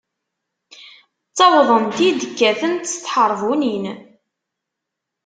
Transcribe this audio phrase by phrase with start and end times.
[1.27, 3.85] Ttawḍen-t-id, kkaten-t s tḥeṛbunin.